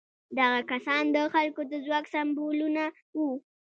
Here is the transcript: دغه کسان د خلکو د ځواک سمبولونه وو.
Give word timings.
دغه 0.39 0.59
کسان 0.71 1.03
د 1.15 1.17
خلکو 1.33 1.61
د 1.71 1.73
ځواک 1.85 2.05
سمبولونه 2.13 2.83
وو. 3.17 3.29